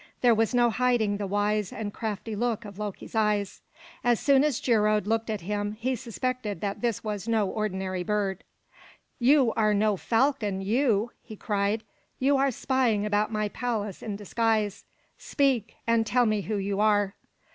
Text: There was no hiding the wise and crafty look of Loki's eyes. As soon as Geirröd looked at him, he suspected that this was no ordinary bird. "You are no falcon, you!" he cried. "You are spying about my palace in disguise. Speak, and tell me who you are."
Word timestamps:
There 0.21 0.33
was 0.33 0.55
no 0.55 0.71
hiding 0.71 1.17
the 1.17 1.27
wise 1.27 1.71
and 1.71 1.93
crafty 1.93 2.35
look 2.35 2.65
of 2.65 2.79
Loki's 2.79 3.13
eyes. 3.13 3.61
As 4.03 4.19
soon 4.19 4.43
as 4.43 4.59
Geirröd 4.59 5.05
looked 5.05 5.29
at 5.29 5.41
him, 5.41 5.73
he 5.73 5.95
suspected 5.95 6.59
that 6.61 6.81
this 6.81 7.03
was 7.03 7.27
no 7.27 7.47
ordinary 7.47 8.01
bird. 8.01 8.43
"You 9.19 9.53
are 9.55 9.75
no 9.75 9.97
falcon, 9.97 10.59
you!" 10.63 11.11
he 11.21 11.35
cried. 11.35 11.83
"You 12.17 12.35
are 12.37 12.49
spying 12.49 13.05
about 13.05 13.31
my 13.31 13.49
palace 13.49 14.01
in 14.01 14.15
disguise. 14.15 14.85
Speak, 15.19 15.75
and 15.85 16.03
tell 16.03 16.25
me 16.25 16.41
who 16.41 16.55
you 16.55 16.79
are." 16.79 17.13